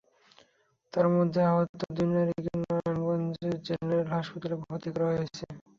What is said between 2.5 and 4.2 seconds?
Narayanganj general